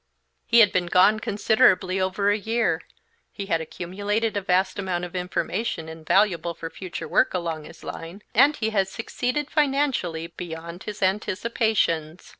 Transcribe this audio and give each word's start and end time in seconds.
He 0.47 0.61
had 0.61 0.71
been 0.71 0.87
gone 0.87 1.19
considerably 1.19 2.01
over 2.01 2.31
a 2.31 2.35
year; 2.35 2.81
he 3.31 3.45
had 3.45 3.61
accumulated 3.61 4.35
a 4.35 4.41
vast 4.41 4.79
amount 4.79 5.03
of 5.05 5.15
information 5.15 5.87
invaluable 5.87 6.55
for 6.55 6.71
future 6.71 7.07
work 7.07 7.35
along 7.35 7.65
his 7.65 7.83
line, 7.83 8.23
and 8.33 8.55
he 8.57 8.71
had 8.71 8.87
succeeded 8.87 9.51
financially 9.51 10.25
beyond 10.25 10.85
his 10.85 11.03
anticipations. 11.03 12.27